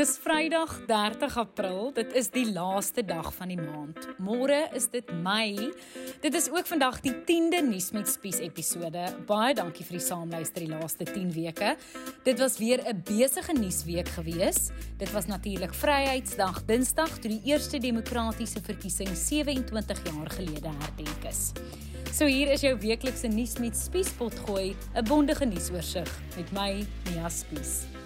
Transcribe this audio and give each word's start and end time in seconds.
Dis 0.00 0.14
Vrydag 0.16 0.70
30 0.88 1.34
April. 1.36 1.90
Dit 1.92 2.14
is 2.16 2.30
die 2.32 2.46
laaste 2.48 3.02
dag 3.04 3.26
van 3.36 3.50
die 3.52 3.58
maand. 3.60 4.06
Môre 4.16 4.62
is 4.72 4.86
dit 4.88 5.10
Mei. 5.20 5.66
Dit 6.22 6.38
is 6.38 6.46
ook 6.48 6.64
vandag 6.70 7.02
die 7.04 7.12
10de 7.28 7.60
nuus 7.66 7.90
met 7.92 8.08
Spies 8.08 8.38
episode. 8.40 9.02
Baie 9.28 9.52
dankie 9.58 9.84
vir 9.84 9.98
die 9.98 10.06
saamluister 10.06 10.64
die 10.64 10.70
laaste 10.72 11.04
10 11.04 11.28
weke. 11.36 11.74
Dit 12.24 12.40
was 12.40 12.56
weer 12.62 12.80
'n 12.80 13.02
besige 13.04 13.52
nuusweek 13.52 14.08
gewees. 14.16 14.70
Dit 14.96 15.12
was 15.12 15.26
natuurlik 15.26 15.74
Vryheidsdag 15.74 16.64
Dinsdag 16.64 17.18
toe 17.20 17.36
die 17.36 17.52
eerste 17.52 17.78
demokratiese 17.78 18.62
verkiesing 18.62 19.12
27 19.12 20.00
jaar 20.04 20.30
gelede 20.30 20.70
herdenk 20.80 21.24
is. 21.28 21.52
So 22.10 22.24
hier 22.24 22.50
is 22.50 22.60
jou 22.60 22.78
weeklikse 22.78 23.28
nuus 23.28 23.58
met 23.58 23.76
Spies 23.76 24.08
potgooi, 24.08 24.74
'n 24.94 25.04
bondige 25.04 25.44
nuusoorseig 25.44 26.20
met 26.36 26.52
my 26.52 26.86
Mia 27.04 27.28
Spies. 27.28 27.99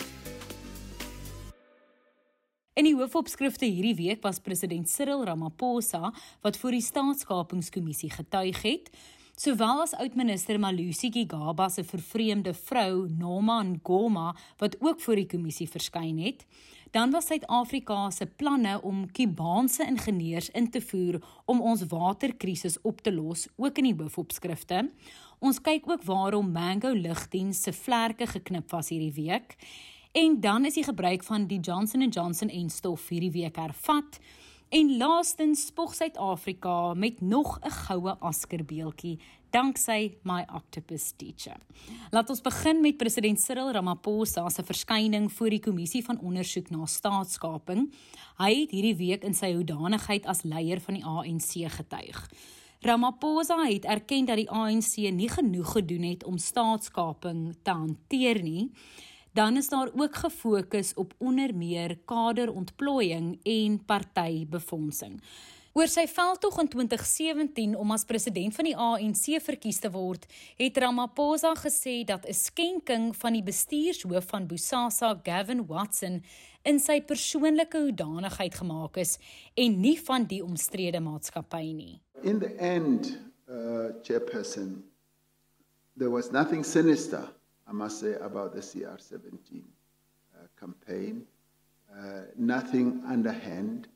In 2.75 2.89
die 2.89 2.97
hoofopskrifte 2.99 3.69
hierdie 3.71 3.95
week 3.95 4.25
was 4.27 4.41
president 4.43 4.89
Cyril 4.91 5.21
Ramaphosa 5.29 6.09
wat 6.43 6.57
voor 6.59 6.75
die 6.75 6.83
staatskapingskommissie 6.83 8.11
getuig 8.11 8.59
het, 8.65 8.89
sowel 9.39 9.85
as 9.85 9.95
oudminister 10.03 10.59
Malusi 10.59 11.13
Gigaba 11.15 11.69
se 11.71 11.85
vervreemde 11.87 12.51
vrou 12.65 13.07
Noma 13.07 13.61
Ngoma 13.63 14.33
wat 14.59 14.75
ook 14.83 14.99
voor 15.07 15.23
die 15.23 15.29
kommissie 15.31 15.69
verskyn 15.71 16.19
het. 16.19 16.43
Dan 16.91 17.15
was 17.15 17.31
Suid-Afrika 17.31 18.11
se 18.11 18.27
planne 18.27 18.81
om 18.83 19.07
Kubaanse 19.07 19.87
ingenieurs 19.87 20.51
in 20.51 20.67
te 20.71 20.83
voer 20.83 21.23
om 21.47 21.63
ons 21.63 21.87
waterkrisis 21.95 22.81
op 22.83 23.07
te 23.07 23.15
los, 23.15 23.47
ook 23.55 23.79
in 23.79 23.93
die 23.93 23.99
hoofopskrifte. 24.03 24.89
Ons 25.39 25.63
kyk 25.63 25.87
ook 25.91 26.03
waarom 26.11 26.51
Mango 26.51 26.91
Lugdiens 26.91 27.63
se 27.63 27.73
vlerke 27.73 28.27
geknip 28.27 28.75
was 28.75 28.91
hierdie 28.91 29.15
week. 29.15 29.61
En 30.15 30.41
dan 30.41 30.65
is 30.65 30.75
die 30.75 30.85
gebruik 30.85 31.25
van 31.27 31.47
die 31.51 31.59
Johnson 31.61 32.09
& 32.09 32.15
Johnson 32.17 32.49
en 32.49 32.69
stof 32.71 33.09
hierdie 33.09 33.33
week 33.35 33.57
hervat. 33.59 34.21
En 34.71 34.97
laastens 34.97 35.67
spog 35.67 35.95
Suid-Afrika 35.95 36.95
met 36.95 37.21
nog 37.21 37.59
'n 37.59 37.71
goue 37.71 38.17
Oscar-beeltjie 38.21 39.19
danksy 39.51 40.15
my 40.23 40.47
octopus 40.55 41.13
teacher. 41.17 41.57
Laat 42.11 42.31
ons 42.31 42.41
begin 42.41 42.81
met 42.81 42.97
president 42.97 43.41
Cyril 43.41 43.73
Ramaphosa 43.73 44.49
se 44.49 44.63
verskyning 44.63 45.33
voor 45.33 45.51
die 45.51 45.61
kommissie 45.61 46.05
van 46.05 46.21
ondersoek 46.21 46.71
na 46.71 46.87
staatskaping. 46.87 47.93
Hy 48.39 48.61
het 48.61 48.71
hierdie 48.71 48.97
week 48.97 49.25
in 49.25 49.35
sy 49.35 49.55
hoedanigheid 49.55 50.27
as 50.27 50.43
leier 50.43 50.81
van 50.81 50.95
die 50.95 51.05
ANC 51.05 51.71
getuig. 51.71 52.31
Ramaphosa 52.81 53.65
het 53.65 53.85
erken 53.85 54.25
dat 54.25 54.37
die 54.37 54.51
ANC 54.51 54.97
nie 54.97 55.29
genoeg 55.29 55.73
gedoen 55.73 56.03
het 56.03 56.25
om 56.25 56.39
staatskaping 56.39 57.57
te 57.63 57.71
hanteer 57.71 58.43
nie 58.43 58.71
dan 59.35 59.57
is 59.57 59.69
daar 59.69 59.91
ook 59.95 60.15
gefokus 60.17 60.95
op 60.95 61.15
onder 61.19 61.55
meer 61.55 61.99
kaderontplooiing 62.05 63.39
en 63.43 63.85
partybefondsing. 63.85 65.21
Oor 65.75 65.91
sy 65.91 66.05
veldtog 66.07 66.61
in 66.63 66.69
2017 66.71 67.73
om 67.75 67.91
as 67.91 68.05
president 68.07 68.55
van 68.55 68.69
die 68.69 68.77
ANC 68.79 69.25
verkies 69.43 69.81
te 69.83 69.91
word, 69.91 70.29
het 70.55 70.77
Ramaphosa 70.79 71.51
gesê 71.59 72.05
dat 72.07 72.29
'n 72.29 72.33
skenking 72.33 73.17
van 73.17 73.33
die 73.33 73.43
bestuurshoof 73.43 74.25
van 74.31 74.47
Bosasa, 74.47 75.21
Gavin 75.23 75.67
Watson, 75.67 76.23
in 76.63 76.79
sy 76.79 77.01
persoonlike 77.01 77.79
hoedanigheid 77.79 78.55
gemaak 78.55 78.97
is 78.97 79.19
en 79.55 79.81
nie 79.81 80.01
van 80.01 80.25
die 80.25 80.45
omstrede 80.45 81.01
maatskappy 81.01 81.73
nie. 81.73 82.01
In 82.23 82.39
the 82.39 82.55
end, 82.57 83.19
uh 83.49 83.91
chairperson, 84.03 84.85
there 85.99 86.11
was 86.11 86.31
nothing 86.31 86.65
sinister 86.65 87.35
I 87.67 87.73
must 87.73 88.01
say, 88.01 88.15
about 88.15 88.55
the 88.55 88.61
CR17 88.61 89.63
uh, 90.35 90.47
campaign. 90.59 91.25
Uh, 91.93 92.23
nothing 92.37 93.03
underhand. 93.07 93.89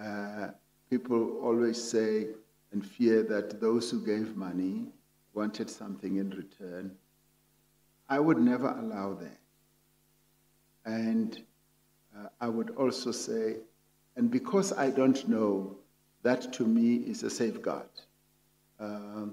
Uh, 0.00 0.48
people 0.90 1.38
always 1.42 1.82
say 1.82 2.28
and 2.72 2.84
fear 2.84 3.22
that 3.22 3.60
those 3.60 3.90
who 3.90 4.04
gave 4.04 4.36
money 4.36 4.86
wanted 5.32 5.70
something 5.70 6.16
in 6.16 6.30
return. 6.30 6.90
I 8.08 8.20
would 8.20 8.38
never 8.38 8.68
allow 8.68 9.14
that. 9.14 9.38
And 10.84 11.40
uh, 12.16 12.28
I 12.40 12.48
would 12.48 12.70
also 12.70 13.10
say, 13.12 13.56
and 14.16 14.30
because 14.30 14.72
I 14.72 14.90
don't 14.90 15.26
know, 15.28 15.76
that 16.22 16.52
to 16.54 16.64
me 16.64 16.96
is 16.96 17.22
a 17.22 17.30
safeguard. 17.30 17.88
Uh, 18.78 19.26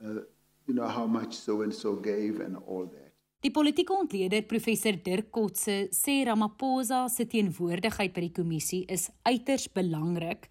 you 0.00 0.74
know 0.74 0.86
how 0.86 1.06
much 1.06 1.34
so 1.34 1.62
and 1.62 1.74
so 1.74 1.94
gave 1.96 2.40
and 2.40 2.56
all 2.66 2.86
that. 2.86 3.07
Die 3.38 3.52
politieke 3.54 3.94
ontleder 3.94 4.42
professor 4.50 4.96
Dirk 4.98 5.28
Kotse 5.30 5.74
sê 5.94 6.16
Ramaphosa 6.26 7.04
se 7.06 7.22
teenwoordigheid 7.30 8.10
by 8.16 8.24
die 8.24 8.32
kommissie 8.34 8.80
is 8.90 9.04
uiters 9.28 9.68
belangrik 9.76 10.48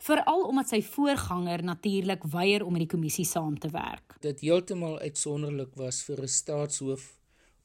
veral 0.00 0.46
omdat 0.46 0.70
sy 0.72 0.78
voorganger 0.86 1.60
natuurlik 1.68 2.24
weier 2.32 2.64
om 2.64 2.72
met 2.72 2.86
die 2.86 2.94
kommissie 2.94 3.26
saam 3.28 3.58
te 3.60 3.68
werk. 3.74 4.16
Dit 4.24 4.40
heeltemal 4.40 4.96
uitsonderlik 5.04 5.76
was 5.76 6.00
vir 6.08 6.24
'n 6.24 6.32
staatshoof 6.38 7.04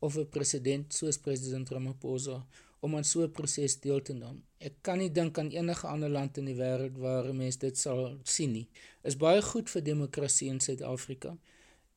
of 0.01 0.17
'n 0.17 0.27
president 0.27 0.93
soos 0.93 1.23
president 1.23 1.71
Ramaphosa 1.71 2.43
om 2.81 2.95
aan 2.95 3.07
so 3.07 3.23
'n 3.23 3.31
proses 3.31 3.79
deel 3.79 4.01
te 4.01 4.13
neem. 4.13 4.43
Ek 4.59 4.75
kan 4.81 4.97
nie 4.97 5.09
dink 5.09 5.37
aan 5.37 5.51
enige 5.51 5.87
ander 5.87 6.09
land 6.09 6.37
in 6.37 6.45
die 6.45 6.59
wêreld 6.59 6.97
waar 6.97 7.33
mense 7.33 7.59
dit 7.59 7.77
sal 7.77 8.19
sien 8.23 8.51
nie. 8.51 8.67
Is 9.03 9.15
baie 9.15 9.41
goed 9.41 9.69
vir 9.69 9.81
demokrasie 9.81 10.49
in 10.49 10.59
Suid-Afrika. 10.59 11.37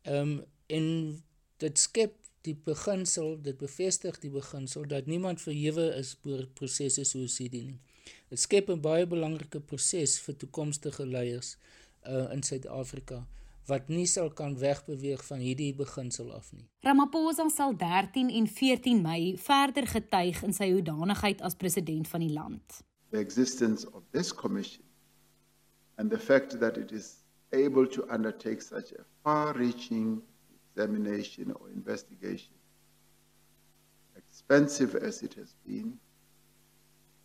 Ehm 0.03 0.31
um, 0.31 0.45
en 0.69 1.23
dit 1.59 1.79
skep 1.79 2.18
die 2.47 2.55
beginsel, 2.55 3.37
dit 3.43 3.59
bevestig 3.59 4.19
die 4.23 4.31
beginsel 4.31 4.87
dat 4.89 5.07
niemand 5.07 5.43
verhewe 5.43 5.89
is 5.99 6.17
oor 6.25 6.47
prosesse 6.55 7.05
soos 7.05 7.39
hierdie 7.43 7.65
nie. 7.65 7.81
Dit 8.31 8.41
skep 8.41 8.71
'n 8.71 8.81
baie 8.81 9.07
belangrike 9.07 9.61
proses 9.61 10.19
vir 10.21 10.37
toekomstige 10.37 11.07
leiers 11.07 11.57
uh, 12.07 12.33
in 12.33 12.43
Suid-Afrika 12.43 13.27
wat 13.69 13.89
nie 13.93 14.07
sal 14.07 14.31
kan 14.33 14.55
wegbeweeg 14.59 15.25
van 15.25 15.43
hierdie 15.45 15.75
beginsel 15.77 16.33
af 16.33 16.53
nie. 16.53 16.65
Ramaphosa 16.87 17.49
sal 17.53 17.77
13 17.77 18.31
en 18.31 18.47
14 18.49 19.03
Mei 19.03 19.37
verder 19.37 19.87
getuig 19.87 20.43
in 20.47 20.57
sy 20.57 20.71
hoedanigheid 20.73 21.43
as 21.45 21.55
president 21.55 22.09
van 22.09 22.25
die 22.25 22.33
land. 22.33 22.81
The 23.11 23.21
existence 23.21 23.85
of 23.93 24.03
this 24.13 24.33
commission 24.33 24.85
and 25.97 26.11
the 26.11 26.19
fact 26.19 26.59
that 26.61 26.77
it 26.77 26.93
is 26.93 27.19
able 27.53 27.87
to 27.87 28.05
undertake 28.09 28.63
such 28.63 28.93
a 28.93 29.05
far-reaching 29.23 30.23
examination 30.79 31.53
or 31.61 31.69
investigation, 31.71 32.55
expensive 34.17 34.95
as 34.95 35.23
it 35.23 35.35
has 35.35 35.55
been, 35.67 35.99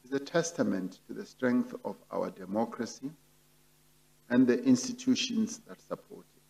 is 0.03 0.11
a 0.11 0.19
testament 0.19 0.99
to 1.07 1.13
the 1.13 1.23
strength 1.23 1.75
of 1.85 1.95
our 2.09 2.31
democracy 2.31 3.11
and 4.29 4.47
the 4.47 4.63
institutions 4.63 5.61
that 5.67 5.79
support 5.79 6.25
it. 6.35 6.41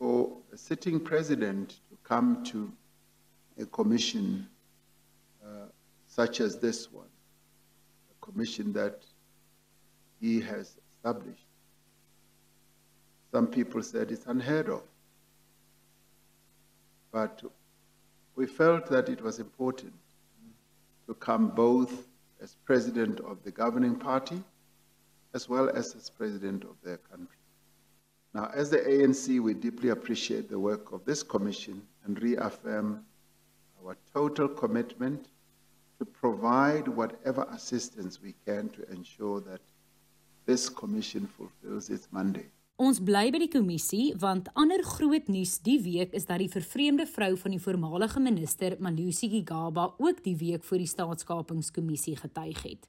For 0.00 0.36
a 0.52 0.56
sitting 0.56 0.98
president 0.98 1.68
to 1.90 1.96
come 2.02 2.42
to 2.46 2.72
a 3.60 3.66
commission 3.66 4.48
uh, 5.44 5.66
such 6.08 6.40
as 6.40 6.58
this 6.58 6.90
one, 6.90 7.06
a 8.10 8.26
commission 8.26 8.72
that 8.72 9.04
he 10.20 10.40
has 10.40 10.74
established, 10.96 11.44
some 13.32 13.46
people 13.46 13.82
said 13.82 14.10
it's 14.10 14.26
unheard 14.26 14.68
of. 14.68 14.82
But 17.12 17.42
we 18.36 18.46
felt 18.46 18.86
that 18.86 19.08
it 19.08 19.22
was 19.22 19.38
important 19.38 19.94
to 21.06 21.14
come 21.14 21.48
both 21.48 22.06
as 22.40 22.56
president 22.64 23.20
of 23.20 23.42
the 23.44 23.50
governing 23.50 23.96
party 23.96 24.42
as 25.34 25.48
well 25.48 25.68
as 25.70 25.94
as 25.94 26.10
president 26.10 26.64
of 26.64 26.76
their 26.82 26.96
country. 26.96 27.36
Now, 28.34 28.50
as 28.54 28.70
the 28.70 28.78
ANC, 28.78 29.40
we 29.40 29.54
deeply 29.54 29.90
appreciate 29.90 30.48
the 30.48 30.58
work 30.58 30.92
of 30.92 31.04
this 31.04 31.22
commission 31.22 31.82
and 32.04 32.20
reaffirm 32.22 33.04
our 33.84 33.96
total 34.12 34.48
commitment 34.48 35.26
to 35.98 36.04
provide 36.04 36.86
whatever 36.88 37.46
assistance 37.52 38.20
we 38.22 38.34
can 38.46 38.68
to 38.70 38.90
ensure 38.90 39.40
that 39.40 39.60
this 40.46 40.68
commission 40.68 41.28
fulfills 41.36 41.90
its 41.90 42.08
mandate. 42.12 42.50
Ons 42.80 42.96
bly 43.04 43.26
by 43.28 43.42
die 43.42 43.50
kommissie 43.52 44.14
want 44.16 44.46
ander 44.56 44.80
groot 44.80 45.26
nuus 45.28 45.58
die 45.66 45.76
week 45.84 46.14
is 46.16 46.24
dat 46.24 46.40
die 46.40 46.48
vervreemde 46.48 47.04
vrou 47.04 47.34
van 47.36 47.52
die 47.52 47.60
voormalige 47.60 48.22
minister 48.24 48.78
Malusi 48.80 49.28
Gigaba 49.28 49.90
ook 50.00 50.22
die 50.24 50.32
week 50.40 50.64
voor 50.64 50.80
die 50.80 50.88
staatskapingskommissie 50.88 52.16
getuig 52.16 52.62
het. 52.64 52.86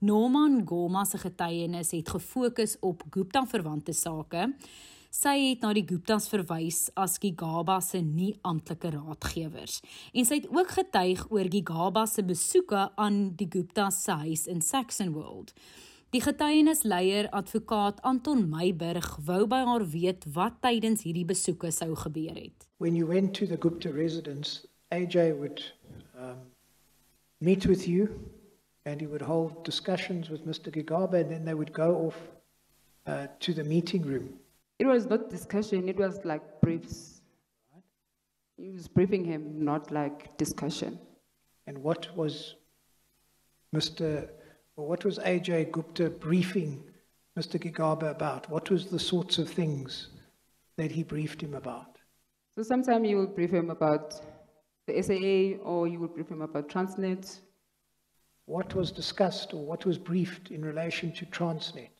Norman 0.00 0.62
Goma 0.64 1.04
se 1.04 1.20
getuienis 1.20 1.92
het 1.92 2.14
gefokus 2.16 2.78
op 2.80 3.04
Gupta 3.12 3.42
verwante 3.44 3.92
sake. 3.92 4.46
Sy 5.12 5.34
het 5.50 5.60
na 5.60 5.74
die 5.76 5.84
Guptas 5.84 6.30
verwys 6.32 6.86
as 6.96 7.18
Gigaba 7.20 7.82
se 7.84 8.00
nie 8.00 8.32
amptelike 8.40 8.94
raadgewers 8.96 9.82
en 10.14 10.24
sy 10.24 10.40
het 10.40 10.48
ook 10.48 10.72
getuig 10.78 11.26
oor 11.28 11.52
Gigaba 11.52 12.06
se 12.08 12.24
besoeke 12.24 12.88
aan 12.96 13.26
die 13.36 13.50
Guptas 13.52 14.00
se 14.06 14.16
huis 14.24 14.46
in 14.48 14.64
Saxonwold. 14.64 15.52
Die 16.14 16.20
getuienisleier 16.22 17.26
advokaat 17.30 18.02
Anton 18.02 18.44
Meiburg 18.48 19.08
wou 19.26 19.46
by 19.50 19.64
haar 19.66 19.82
weet 19.90 20.22
wat 20.36 20.60
tydens 20.62 21.02
hierdie 21.02 21.26
besoeke 21.26 21.72
sou 21.74 21.96
gebeur 21.98 22.36
het. 22.38 22.68
When 22.78 22.94
you 22.94 23.08
went 23.08 23.34
to 23.34 23.46
the 23.46 23.56
Gupta 23.58 23.90
residence, 23.90 24.68
AJ 24.94 25.34
would 25.40 25.74
um, 26.14 26.38
meet 27.38 27.66
with 27.66 27.88
you 27.88 28.06
and 28.84 29.00
he 29.00 29.06
would 29.06 29.22
hold 29.22 29.64
discussions 29.64 30.30
with 30.30 30.46
Mr. 30.46 30.70
Gigaba 30.70 31.20
and 31.20 31.30
then 31.30 31.44
they 31.44 31.54
would 31.54 31.72
go 31.72 32.06
off 32.06 32.16
uh, 33.06 33.26
to 33.40 33.52
the 33.52 33.64
meeting 33.64 34.02
room. 34.02 34.28
It 34.78 34.86
was 34.86 35.06
not 35.06 35.28
discussion, 35.28 35.88
it 35.88 35.98
was 35.98 36.24
like 36.24 36.60
briefs. 36.60 37.20
He 38.56 38.70
was 38.70 38.86
briefing 38.86 39.24
him, 39.24 39.64
not 39.64 39.90
like 39.90 40.36
discussion. 40.38 41.00
And 41.66 41.82
what 41.82 42.16
was 42.16 42.54
Mr. 43.74 44.28
or 44.76 44.86
what 44.86 45.04
was 45.04 45.18
AJ 45.18 45.72
Gupta 45.72 46.10
briefing 46.10 46.82
Mr. 47.38 47.60
Gigaba 47.60 48.10
about? 48.10 48.48
What 48.50 48.70
was 48.70 48.86
the 48.86 48.98
sorts 48.98 49.38
of 49.38 49.48
things 49.48 50.08
that 50.76 50.90
he 50.90 51.02
briefed 51.02 51.42
him 51.42 51.54
about? 51.54 51.98
So 52.54 52.62
sometimes 52.62 53.08
you 53.08 53.16
will 53.16 53.26
brief 53.26 53.50
him 53.50 53.70
about 53.70 54.20
the 54.86 55.02
SAA 55.02 55.62
or 55.62 55.88
you 55.88 55.98
will 55.98 56.08
brief 56.08 56.28
him 56.28 56.42
about 56.42 56.68
Transnet. 56.68 57.40
What 58.44 58.74
was 58.74 58.92
discussed 58.92 59.52
or 59.54 59.64
what 59.64 59.84
was 59.84 59.98
briefed 59.98 60.50
in 60.50 60.64
relation 60.64 61.12
to 61.12 61.26
Transnet? 61.26 61.90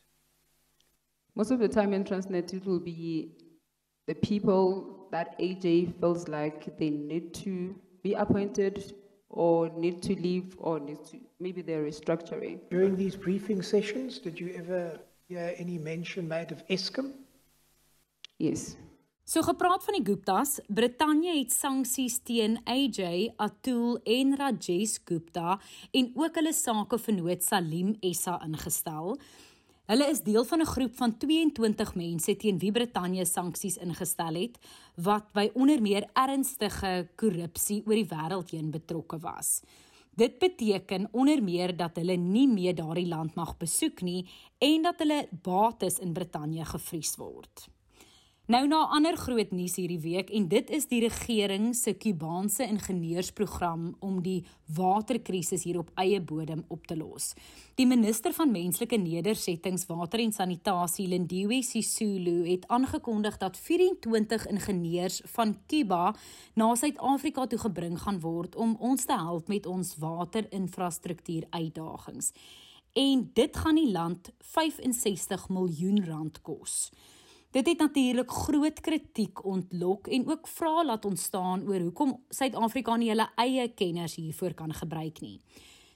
Most 1.35 1.51
of 1.51 1.59
the 1.59 1.67
time 1.67 1.93
in 1.93 2.03
Transnet, 2.03 2.53
it 2.53 2.65
will 2.65 2.79
be 2.79 3.31
the 4.07 4.15
people 4.15 5.07
that 5.11 5.37
AJ 5.39 5.99
feels 5.99 6.27
like 6.27 6.77
they 6.79 6.89
need 6.89 7.33
to 7.35 7.75
be 8.01 8.13
appointed 8.13 8.93
or 9.29 9.69
need 9.69 10.01
to 10.03 10.15
leave 10.15 10.55
or 10.57 10.79
need 10.79 11.03
to, 11.05 11.17
maybe 11.39 11.61
they're 11.61 11.83
restructuring. 11.83 12.59
During 12.69 12.95
these 12.95 13.15
briefing 13.15 13.61
sessions, 13.61 14.19
did 14.19 14.39
you 14.39 14.53
ever 14.55 14.99
hear 15.27 15.53
any 15.57 15.77
mention 15.77 16.27
made 16.27 16.51
of 16.51 16.65
ESCOM? 16.67 17.11
Yes. 18.37 18.77
So 19.27 19.41
gepraat 19.43 19.83
van 19.83 19.97
die 19.97 20.05
Guptas, 20.07 20.59
Brittanje 20.71 21.33
het 21.35 21.51
sanksies 21.51 22.21
teen 22.23 22.61
AJ, 22.63 23.33
Atul 23.43 23.97
en 24.07 24.37
Rajesh 24.39 25.01
Gupta 25.03 25.57
en 25.91 26.13
ook 26.15 26.39
hulle 26.39 26.53
sakevernoot 26.55 27.43
Salim 27.43 27.97
Essa 27.99 28.37
ingestel. 28.45 29.17
Hulle 29.87 30.09
is 30.11 30.19
deel 30.19 30.43
van 30.43 30.59
'n 30.59 30.65
groep 30.65 30.95
van 30.95 31.17
22 31.17 31.95
mense 31.95 32.35
teen 32.35 32.57
wie 32.59 32.71
Brittanje 32.71 33.25
sanksies 33.25 33.77
ingestel 33.77 34.35
het 34.35 34.57
wat 34.95 35.31
by 35.31 35.49
onder 35.53 35.81
meer 35.81 36.09
ernstige 36.13 37.07
korrupsie 37.15 37.83
oor 37.85 37.95
die 37.95 38.09
wêreld 38.11 38.49
heen 38.51 38.71
betrokke 38.71 39.17
was. 39.19 39.61
Dit 40.11 40.39
beteken 40.39 41.07
onder 41.11 41.43
meer 41.43 41.77
dat 41.77 41.95
hulle 41.95 42.15
nie 42.15 42.47
meer 42.47 42.75
daardie 42.75 43.07
land 43.07 43.35
mag 43.35 43.57
besoek 43.57 44.01
nie 44.01 44.27
en 44.57 44.81
dat 44.81 44.99
hulle 44.99 45.27
bates 45.31 45.99
in 45.99 46.13
Brittanje 46.13 46.65
gevries 46.65 47.15
word. 47.15 47.67
Nou 48.47 48.61
na 48.63 48.77
ander 48.95 49.17
groot 49.19 49.49
nuus 49.51 49.73
hierdie 49.75 49.99
week 49.99 50.29
en 50.31 50.45
dit 50.47 50.69
is 50.71 50.85
die 50.87 51.01
regering 51.03 51.73
se 51.75 51.91
Kubaanse 51.99 52.63
ingenieursprogram 52.63 53.89
om 53.99 54.21
die 54.23 54.37
waterkrisis 54.77 55.65
hier 55.67 55.81
op 55.81 55.89
eie 55.99 56.21
bodem 56.23 56.61
op 56.71 56.87
te 56.87 56.95
los. 56.95 57.33
Die 57.75 57.83
minister 57.89 58.31
van 58.31 58.53
menslike 58.55 58.95
nedersettings, 59.01 59.83
water 59.89 60.23
en 60.23 60.31
sanitasie, 60.31 61.09
Lindiwe 61.11 61.59
Sisulu, 61.59 62.37
het 62.47 62.63
aangekondig 62.71 63.35
dat 63.41 63.59
24 63.59 64.47
ingenieurs 64.53 65.19
van 65.33 65.57
Kuba 65.67 66.15
na 66.55 66.69
Suid-Afrika 66.75 67.49
toe 67.51 67.59
gebring 67.65 67.99
gaan 67.99 68.21
word 68.23 68.55
om 68.55 68.77
ons 68.79 69.03
te 69.11 69.19
help 69.27 69.51
met 69.51 69.67
ons 69.67 69.91
waterinfrastruktuur 69.99 71.51
uitdagings. 71.51 72.31
En 72.95 73.27
dit 73.33 73.57
gaan 73.59 73.75
die 73.75 73.91
land 73.91 74.31
65 74.55 75.49
miljoen 75.51 75.99
rand 76.07 76.41
kos. 76.47 76.87
Dit 77.57 77.67
het 77.67 77.77
natuurlik 77.77 78.31
groot 78.31 78.79
kritiek 78.79 79.45
ontlok 79.45 80.07
en 80.07 80.27
ook 80.29 80.47
vrae 80.47 80.85
laat 80.85 81.05
ontstaan 81.05 81.63
oor 81.65 81.79
hoekom 81.79 82.11
Suid-Afrika 82.29 82.95
nie 83.01 83.09
hulle 83.09 83.25
eie 83.41 83.65
kenners 83.73 84.19
hiervoor 84.19 84.53
kan 84.53 84.73
gebruik 84.77 85.23
nie. 85.25 85.39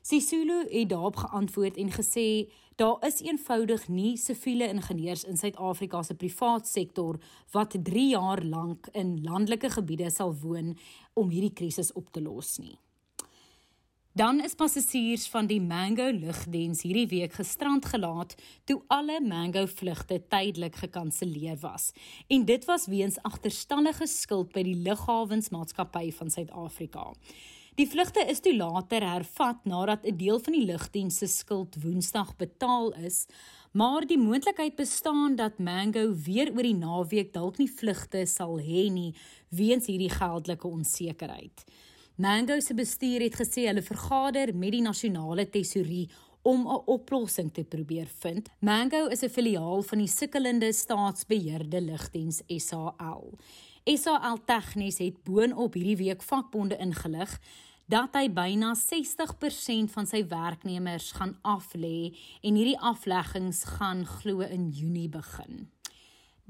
Sisulu 0.01 0.63
het 0.71 0.89
daarop 0.89 1.21
geantwoord 1.21 1.77
en 1.77 1.93
gesê 1.93 2.25
daar 2.81 3.05
is 3.05 3.21
eenvoudig 3.21 3.85
nie 3.93 4.17
siviele 4.17 4.71
ingenieurs 4.73 5.27
in 5.29 5.37
Suid-Afrika 5.37 6.01
se 6.03 6.17
privaat 6.17 6.67
sektor 6.67 7.21
wat 7.53 7.77
3 7.77 8.07
jaar 8.09 8.41
lank 8.41 8.89
in 8.97 9.19
landelike 9.21 9.69
gebiede 9.69 10.09
sal 10.09 10.33
woon 10.41 10.73
om 11.13 11.29
hierdie 11.29 11.53
krisis 11.53 11.93
op 11.93 12.09
te 12.09 12.25
los 12.25 12.57
nie. 12.57 12.79
Dan 14.13 14.41
is 14.43 14.57
passasiers 14.59 15.29
van 15.31 15.47
die 15.47 15.61
Mango 15.63 16.09
lugdiens 16.11 16.81
hierdie 16.83 17.07
week 17.07 17.37
gestrand 17.39 17.85
gelaat 17.87 18.33
toe 18.67 18.81
alle 18.91 19.21
Mango 19.23 19.61
vlugte 19.71 20.17
tydelik 20.27 20.75
gekanselleer 20.81 21.55
was. 21.61 21.93
En 22.27 22.43
dit 22.45 22.65
was 22.67 22.89
weens 22.91 23.21
agterstallige 23.23 24.09
skuld 24.11 24.49
by 24.51 24.65
die 24.67 24.75
lughawensmaatskappy 24.83 26.11
van 26.17 26.33
Suid-Afrika. 26.33 27.05
Die 27.79 27.87
vlugte 27.87 28.25
is 28.27 28.43
toe 28.43 28.51
later 28.51 29.05
hervat 29.07 29.63
nadat 29.63 30.03
'n 30.03 30.17
deel 30.17 30.39
van 30.43 30.53
die 30.59 30.65
lugdiens 30.65 31.17
se 31.17 31.27
skuld 31.27 31.79
Woensdag 31.83 32.35
betaal 32.35 32.91
is, 32.93 33.27
maar 33.71 34.05
die 34.05 34.19
moontlikheid 34.19 34.75
bestaan 34.75 35.35
dat 35.35 35.59
Mango 35.59 36.13
weer 36.25 36.51
oor 36.51 36.63
die 36.63 36.75
naweek 36.75 37.31
dalk 37.33 37.57
nie 37.57 37.71
vlugte 37.71 38.25
sal 38.25 38.59
hê 38.59 38.91
nie 38.91 39.15
weens 39.49 39.85
hierdie 39.87 40.11
geldelike 40.11 40.67
onsekerheid. 40.67 41.63
Mango 42.21 42.59
se 42.59 42.75
bestuur 42.77 43.23
het 43.23 43.33
gesê 43.39 43.63
hulle 43.65 43.81
vergader 43.81 44.51
met 44.53 44.75
die 44.75 44.81
nasionale 44.85 45.47
tesourie 45.49 46.05
om 46.45 46.67
'n 46.67 46.83
oplossing 46.85 47.49
te 47.53 47.63
probeer 47.63 48.09
vind. 48.21 48.49
Mango 48.59 49.07
is 49.07 49.23
'n 49.23 49.29
filiaal 49.29 49.81
van 49.81 49.97
die 49.97 50.07
sukkelende 50.07 50.71
staatsbeheerde 50.73 51.81
lugdiens 51.81 52.41
SAL. 52.47 53.33
SAL 53.85 54.37
Tegnies 54.45 54.97
het 54.97 55.23
boonop 55.23 55.73
hierdie 55.73 55.97
week 55.97 56.21
vakbonde 56.21 56.77
ingelig 56.77 57.39
dat 57.87 58.13
hy 58.13 58.29
byna 58.29 58.75
60% 58.75 59.91
van 59.91 60.05
sy 60.05 60.27
werknemers 60.27 61.11
gaan 61.11 61.37
aflê 61.41 62.15
en 62.41 62.55
hierdie 62.55 62.79
afleggings 62.79 63.63
gaan 63.63 64.05
glo 64.05 64.39
in 64.39 64.69
Junie 64.69 65.09
begin. 65.09 65.69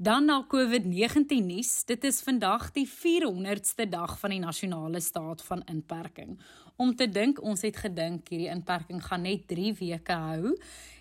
Dan 0.02 0.24
na 0.24 0.40
COVID-19 0.48 1.44
nuus. 1.46 1.84
Dit 1.86 2.02
is 2.04 2.16
vandag 2.26 2.72
die 2.74 2.88
400ste 2.90 3.84
dag 3.86 4.16
van 4.18 4.32
die 4.34 4.40
nasionale 4.42 4.98
staat 5.00 5.42
van 5.46 5.62
inperking. 5.70 6.40
Om 6.76 6.90
te 6.96 7.06
dink 7.06 7.38
ons 7.38 7.62
het 7.62 7.78
gedink 7.78 8.32
hierdie 8.32 8.48
inperking 8.50 8.98
gaan 9.04 9.22
net 9.22 9.46
3 9.46 9.70
weke 9.78 10.16
hou 10.24 10.56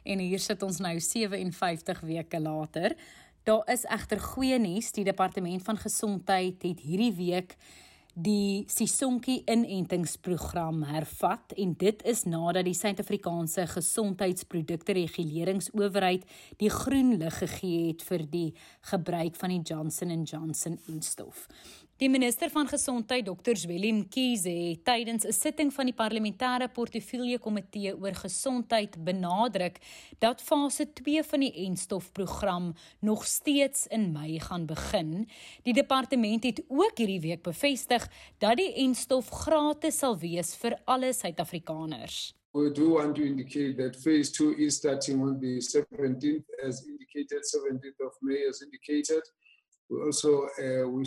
en 0.05 0.21
hier 0.21 0.43
sit 0.43 0.61
ons 0.61 0.77
nou 0.85 0.93
57 0.99 2.03
weke 2.11 2.39
later. 2.39 2.93
Daar 3.43 3.65
is 3.73 3.87
egter 3.89 4.21
goeie 4.21 4.61
nuus. 4.61 4.91
Die 4.93 5.07
departement 5.09 5.65
van 5.65 5.81
gesondheid 5.81 6.61
het 6.61 6.85
hierdie 6.85 7.15
week 7.17 7.57
die 8.13 8.65
Sisonke 8.67 9.37
inentingsprogram 9.47 10.83
hervat 10.89 11.53
en 11.55 11.71
dit 11.79 12.01
is 12.03 12.25
nadat 12.27 12.67
die 12.67 12.75
Suid-Afrikaanse 12.75 13.67
Gesondheidsprodukte 13.71 14.95
Reguleringsowerheid 14.97 16.25
die 16.59 16.69
groen 16.69 17.15
lig 17.21 17.37
gegee 17.39 17.87
het 17.87 18.03
vir 18.03 18.25
die 18.27 18.49
gebruik 18.91 19.39
van 19.39 19.55
die 19.55 19.61
Johnson 19.63 20.11
& 20.23 20.31
Johnson 20.31 20.77
instof. 20.91 21.47
Die 22.01 22.09
minister 22.09 22.49
van 22.49 22.65
gesondheid 22.65 23.27
Dr. 23.27 23.53
Zweli 23.53 23.91
Mkhize 23.93 24.49
het 24.49 24.79
tydens 24.85 25.25
'n 25.25 25.31
sitting 25.31 25.73
van 25.73 25.85
die 25.85 25.93
parlementêre 25.93 26.67
portefeulje 26.73 27.39
komitee 27.39 27.93
oor 27.93 28.15
gesondheid 28.15 29.03
benadruk 29.03 29.77
dat 30.19 30.41
fase 30.41 30.93
2 30.93 31.23
van 31.23 31.39
die 31.39 31.53
enstofprogram 31.53 32.73
nog 32.99 33.25
steeds 33.25 33.87
in 33.87 34.11
Mei 34.11 34.39
gaan 34.39 34.65
begin. 34.65 35.29
Die 35.63 35.73
departement 35.73 36.43
het 36.43 36.63
ook 36.67 36.97
hierdie 36.97 37.21
week 37.21 37.41
bevestig 37.43 38.09
dat 38.37 38.57
die 38.57 38.73
enstof 38.73 39.29
gratis 39.29 39.97
sal 39.97 40.17
wees 40.17 40.55
vir 40.55 40.81
alle 40.85 41.13
Suid-Afrikaners. 41.13 42.33
We 42.51 42.71
do 42.71 42.89
want 42.89 43.15
to 43.15 43.21
indicate 43.21 43.75
that 43.75 43.95
phase 43.95 44.31
2 44.31 44.55
is 44.57 44.75
starting 44.75 45.21
on 45.21 45.39
the 45.39 45.61
17th 45.61 46.65
as 46.65 46.83
indicated 46.87 47.41
17th 47.45 48.05
of 48.05 48.17
May 48.21 48.47
as 48.47 48.61
indicated. 48.61 49.33
We 49.87 50.01
also 50.01 50.47
uh, 50.57 50.87
we 50.89 51.05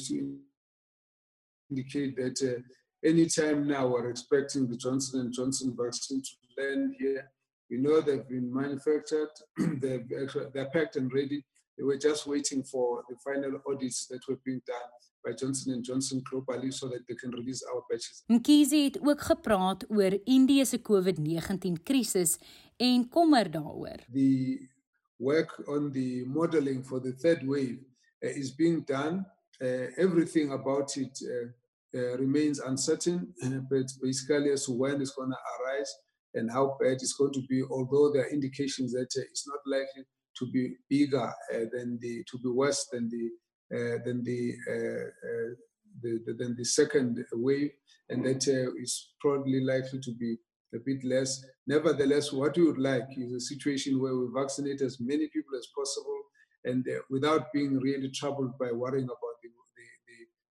indicate 1.71 2.16
that 2.16 2.38
uh, 2.42 2.61
anytime 3.09 3.66
now 3.66 3.87
we're 3.88 4.11
expecting 4.11 4.68
the 4.68 4.76
Johnson 4.76 5.21
and 5.21 5.33
Johnson 5.33 5.76
vaccine 5.78 6.23
to 6.23 6.62
land 6.62 6.94
here. 6.99 7.30
We 7.71 7.78
know 7.78 8.00
they've 8.00 8.28
been 8.28 8.52
manufactured, 8.52 9.30
they've, 9.59 10.06
they're 10.52 10.71
packed 10.71 10.97
and 10.97 11.12
ready. 11.12 11.44
They 11.76 11.85
were 11.85 11.99
just 11.99 12.26
waiting 12.26 12.62
for 12.62 13.02
the 13.09 13.16
final 13.25 13.61
audits 13.66 14.06
that 14.06 14.21
were 14.28 14.38
being 14.44 14.61
done 14.66 14.90
by 15.25 15.33
Johnson 15.33 15.73
and 15.73 15.85
Johnson 15.85 16.23
globally 16.30 16.73
so 16.73 16.88
that 16.88 17.06
they 17.09 17.14
can 17.14 17.30
release 17.30 17.64
our 17.73 17.83
batches. 17.88 18.23
Mkhize 18.26 18.76
het 18.76 18.99
ook 19.02 19.21
gepraat 19.21 19.85
oor 19.88 20.21
Indië 20.25 20.64
se 20.64 20.78
COVID-19 20.83 21.83
krisis 21.83 22.38
en 22.76 23.09
kommer 23.09 23.50
daaroor. 23.50 23.99
The 24.12 24.68
work 25.16 25.62
on 25.66 25.92
the 25.92 26.25
modeling 26.26 26.85
for 26.85 27.00
the 27.00 27.12
third 27.12 27.42
wave 27.42 27.78
uh, 28.23 28.37
is 28.38 28.54
being 28.54 28.85
done. 28.87 29.26
Uh, 29.62 29.87
everything 29.99 30.52
about 30.52 30.96
it 30.96 31.16
uh, 31.23 31.99
uh, 31.99 32.16
remains 32.18 32.58
uncertain, 32.58 33.32
but 33.70 33.87
basically 34.02 34.50
as 34.50 34.66
to 34.66 34.73
when 34.73 35.00
it's 35.00 35.14
going 35.14 35.30
to 35.30 35.37
arise 35.37 35.94
and 36.34 36.50
how 36.50 36.76
bad 36.80 36.94
it's 36.94 37.14
going 37.14 37.32
to 37.32 37.42
be, 37.49 37.62
although 37.70 38.12
there 38.12 38.25
are 38.25 38.30
indications 38.30 38.92
that 38.92 39.08
uh, 39.16 39.23
it's 39.30 39.46
not 39.46 39.61
likely 39.66 40.04
to 40.37 40.50
be 40.50 40.75
bigger 40.90 41.32
uh, 41.54 41.58
than 41.73 41.99
the, 42.00 42.25
to 42.28 42.38
be 42.38 42.49
worse 42.49 42.88
than 42.92 43.08
the, 43.08 43.30
uh, 43.76 43.99
than 44.04 44.25
the, 44.25 44.52
uh, 44.68 45.06
uh, 45.28 45.54
the, 46.02 46.20
the, 46.26 46.34
than 46.34 46.56
the 46.56 46.64
second 46.64 47.25
wave, 47.34 47.70
and 48.08 48.25
that 48.25 48.49
is 48.82 49.12
probably 49.20 49.64
likely 49.64 50.00
to 50.00 50.12
be 50.18 50.37
a 50.75 50.78
bit 50.84 51.04
less. 51.04 51.44
Nevertheless, 51.68 52.32
what 52.32 52.56
we 52.56 52.64
would 52.64 52.78
like 52.78 53.06
is 53.16 53.32
a 53.32 53.40
situation 53.40 54.02
where 54.02 54.16
we 54.16 54.26
vaccinate 54.34 54.80
as 54.80 54.99
many 55.00 55.28
people 55.28 55.56
as 55.56 55.68
possible 55.76 56.20
and 56.64 56.84
uh, 56.88 57.00
without 57.11 57.52
being 57.52 57.78
really 57.78 58.11
troubled 58.11 58.58
by 58.58 58.73
worrying 58.73 59.04
about 59.04 59.33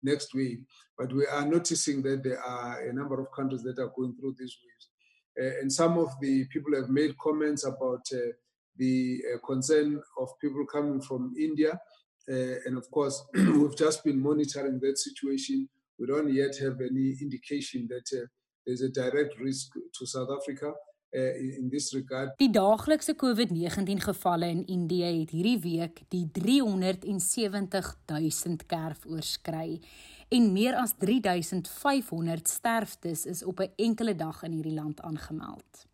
next 0.02 0.34
wave. 0.34 0.58
But 0.96 1.12
we 1.12 1.26
are 1.26 1.46
noticing 1.46 2.02
that 2.02 2.22
there 2.22 2.40
are 2.40 2.88
a 2.88 2.92
number 2.92 3.20
of 3.20 3.32
countries 3.32 3.62
that 3.62 3.78
are 3.78 3.92
going 3.96 4.14
through 4.16 4.36
these 4.38 4.56
waves. 4.62 4.88
Uh, 5.40 5.60
and 5.60 5.72
some 5.72 5.98
of 5.98 6.08
the 6.20 6.44
people 6.46 6.74
have 6.74 6.88
made 6.88 7.16
comments 7.18 7.64
about 7.64 8.04
uh, 8.12 8.32
the 8.76 9.20
uh, 9.34 9.46
concern 9.46 10.00
of 10.18 10.28
people 10.40 10.64
coming 10.66 11.00
from 11.00 11.34
India. 11.38 11.78
Uh, 12.30 12.56
and 12.66 12.76
of 12.76 12.90
course, 12.90 13.24
we've 13.34 13.76
just 13.76 14.04
been 14.04 14.20
monitoring 14.20 14.78
that 14.80 14.98
situation. 14.98 15.68
We 15.98 16.06
don't 16.06 16.32
yet 16.32 16.56
have 16.60 16.80
any 16.80 17.16
indication 17.20 17.88
that 17.88 18.20
uh, 18.20 18.26
there's 18.66 18.82
a 18.82 18.90
direct 18.90 19.38
risk 19.40 19.72
to 19.98 20.06
South 20.06 20.28
Africa. 20.30 20.72
Uh, 21.10 21.56
in 21.56 21.70
this 21.70 21.92
regard. 21.92 22.34
Die 22.36 22.50
daaglikse 22.52 23.14
COVID-19 23.16 24.02
gevalle 24.04 24.48
in 24.52 24.66
Indië 24.66 25.20
het 25.22 25.30
hierdie 25.32 25.58
week 25.62 26.02
die 26.12 26.26
370 26.32 27.88
000 28.04 28.66
kerf 28.66 29.06
oorskry 29.08 29.80
en 30.28 30.52
meer 30.52 30.76
as 30.76 30.92
3500 31.00 32.48
sterftes 32.48 33.24
is 33.24 33.40
op 33.44 33.60
'n 33.60 33.72
enkele 33.76 34.14
dag 34.14 34.42
in 34.42 34.52
hierdie 34.52 34.76
land 34.76 35.00
aangemeld. 35.00 35.86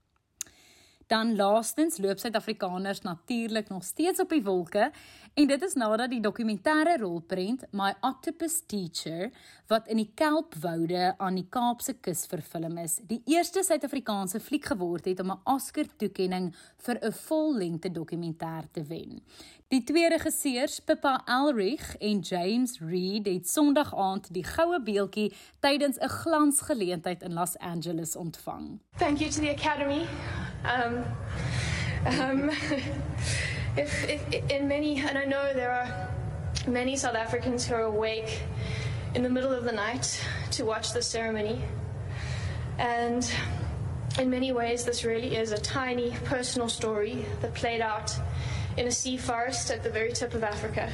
Dan 1.07 1.37
laastens 1.37 1.99
loop 1.99 2.19
Suid-Afrikaners 2.19 3.01
natuurlik 3.01 3.69
nog 3.69 3.85
steeds 3.85 4.21
op 4.21 4.29
die 4.29 4.43
wolke 4.43 4.91
en 5.35 5.47
dit 5.47 5.63
is 5.63 5.75
nadat 5.75 6.11
die 6.11 6.23
dokumentêre 6.23 6.97
rolprent 7.01 7.65
My 7.73 7.93
Octopus 8.01 8.63
Teacher 8.67 9.31
wat 9.69 9.89
in 9.89 10.01
die 10.01 10.11
Kelpwoude 10.15 11.15
aan 11.19 11.37
die 11.37 11.47
Kaapse 11.51 11.97
kus 12.01 12.25
vervilm 12.31 12.79
is, 12.79 12.99
die 13.05 13.23
eerste 13.29 13.63
Suid-Afrikaanse 13.65 14.41
fliek 14.41 14.65
geword 14.73 15.05
het 15.05 15.21
om 15.21 15.33
'n 15.33 15.41
Oscar 15.45 15.87
toekenning 15.97 16.55
vir 16.87 16.99
'n 17.03 17.13
vollengte 17.13 17.91
dokumentêr 17.91 18.65
te 18.73 18.83
wen. 18.83 19.21
Die 19.69 19.83
twee 19.85 20.09
regisseurs, 20.09 20.81
Pippa 20.81 21.23
Elrich 21.27 21.97
en 21.97 22.21
James 22.21 22.79
Reed, 22.81 23.27
het 23.27 23.49
Sondag 23.49 23.95
aand 23.95 24.33
die 24.35 24.45
goue 24.45 24.81
beeltjie 24.81 25.33
tydens 25.61 25.99
'n 25.99 26.09
glansgeleentheid 26.09 27.23
in 27.23 27.33
Los 27.33 27.59
Angeles 27.59 28.17
ontvang. 28.17 28.81
Thank 28.99 29.19
you 29.19 29.31
to 29.31 29.41
the 29.41 29.51
Academy. 29.51 30.07
Um, 30.65 31.05
um, 32.07 32.51
if, 33.77 34.09
if, 34.09 34.51
in 34.51 34.67
many, 34.67 35.01
and 35.01 35.19
I 35.19 35.25
know 35.25 35.53
there 35.53 35.71
are 35.71 36.09
many 36.67 36.97
South 36.97 37.17
Africans 37.17 37.67
who 37.67 37.75
are 37.75 37.83
awake 37.83 38.43
in 39.15 39.23
the 39.23 39.29
middle 39.29 39.53
of 39.53 39.65
the 39.65 39.73
night 39.73 40.21
to 40.53 40.65
watch 40.65 40.93
the 40.93 41.03
ceremony. 41.03 41.63
And 42.79 43.31
in 44.19 44.31
many 44.31 44.53
ways, 44.53 44.85
this 44.85 45.05
really 45.05 45.37
is 45.37 45.53
a 45.53 45.59
tiny 45.59 46.13
personal 46.25 46.69
story 46.69 47.27
that 47.43 47.55
played 47.55 47.81
out 47.81 48.17
in 48.77 48.87
a 48.87 48.91
sea 48.91 49.17
forest 49.17 49.71
at 49.71 49.83
the 49.83 49.91
very 49.91 50.13
tip 50.13 50.35
of 50.35 50.43
Africa. 50.43 50.91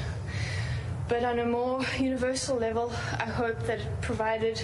But 1.09 1.25
on 1.25 1.39
a 1.39 1.47
more 1.47 1.85
universal 1.99 2.57
level, 2.57 2.93
I 3.19 3.25
hope 3.25 3.61
that 3.67 3.81
it 3.81 4.00
provided 4.00 4.61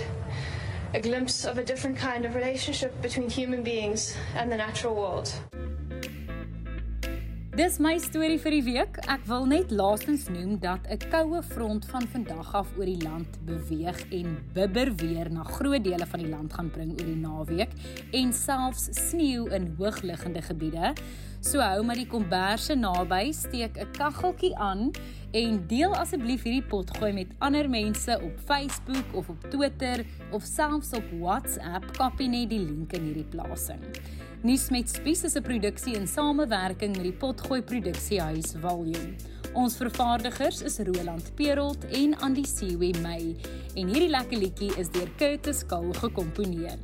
a 0.95 1.01
glimpse 1.01 1.45
of 1.45 1.59
a 1.59 1.65
different 1.65 1.97
kind 1.97 2.25
of 2.25 2.35
relationship 2.35 2.93
between 3.03 3.29
human 3.29 3.63
beings 3.63 4.17
and 4.37 4.51
the 4.51 4.57
natural 4.57 4.95
world. 4.95 5.33
Dis 7.57 7.79
my 7.81 7.97
storie 7.97 8.37
vir 8.37 8.53
die 8.53 8.65
week. 8.67 8.99
Ek 9.09 9.23
wil 9.25 9.47
net 9.49 9.71
laastens 9.73 10.27
noem 10.29 10.59
dat 10.61 10.85
'n 10.93 11.09
koue 11.09 11.41
front 11.43 11.87
van 11.89 12.05
vandag 12.13 12.55
af 12.55 12.69
oor 12.77 12.85
die 12.85 13.01
land 13.01 13.39
beweeg 13.49 14.13
en 14.13 14.37
bibber 14.53 14.93
weer 14.95 15.31
na 15.33 15.43
groot 15.43 15.85
dele 15.85 16.07
van 16.07 16.21
die 16.21 16.29
land 16.29 16.53
gaan 16.53 16.71
bring 16.71 16.93
oor 16.93 17.07
die 17.07 17.17
naweek 17.17 17.73
en 18.13 18.33
selfs 18.33 18.89
sneeu 18.93 19.49
in 19.49 19.75
hoogliggende 19.79 20.43
gebiede. 20.43 20.93
So 21.41 21.61
hou 21.61 21.83
maar 21.83 21.97
die 21.97 22.07
komberse 22.07 22.75
naby, 22.75 23.33
steek 23.33 23.77
'n 23.79 23.91
kaggeltjie 23.91 24.57
aan 24.57 24.91
en 25.37 25.59
deel 25.69 25.93
asseblief 26.01 26.47
hierdie 26.47 26.65
pot 26.65 26.89
gooi 26.97 27.11
met 27.13 27.33
ander 27.45 27.67
mense 27.69 28.15
op 28.25 28.39
Facebook 28.49 29.17
of 29.21 29.29
op 29.29 29.43
Twitter 29.53 30.05
of 30.33 30.45
selfs 30.49 30.95
op 30.97 31.11
WhatsApp. 31.21 31.91
Kopie 31.99 32.29
net 32.33 32.49
die 32.55 32.63
link 32.63 32.95
in 32.97 33.11
hierdie 33.11 33.27
plasing. 33.35 33.83
Nuus 34.47 34.69
met 34.73 34.89
Spies 34.89 35.25
is 35.29 35.37
'n 35.37 35.43
produksie 35.43 35.95
in 35.97 36.07
samewerking 36.09 36.97
met 36.97 37.05
die 37.05 37.13
Potgooi 37.13 37.63
Produksiehuis 37.63 38.55
Volume. 38.61 39.15
Ons 39.53 39.77
vervaardigers 39.77 40.63
is 40.63 40.79
Roland 40.79 41.35
Perolt 41.35 41.85
en 41.85 42.19
Andy 42.19 42.45
Siwe 42.45 42.95
May 43.03 43.37
en 43.75 43.87
hierdie 43.89 44.11
lekker 44.11 44.39
liedjie 44.39 44.73
is 44.77 44.89
deur 44.89 45.11
Curtis 45.17 45.67
Kahl 45.67 45.93
gekomponeer. 45.93 46.79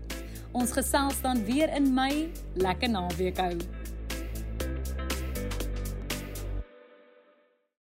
Ons 0.52 0.72
gesels 0.72 1.20
dan 1.22 1.44
weer 1.44 1.72
in 1.74 1.94
Mei. 1.94 2.30
Lekker 2.54 2.90
naweek 2.90 3.38
hou. 3.38 3.56